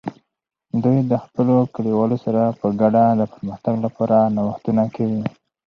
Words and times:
دوی 0.83 0.99
د 1.11 1.13
خپلو 1.23 1.55
کلیوالو 1.75 2.17
سره 2.25 2.41
په 2.59 2.67
ګډه 2.81 3.03
د 3.19 3.21
پرمختګ 3.33 3.75
لپاره 3.85 4.17
نوښتونه 4.35 4.83
کوي. 4.95 5.23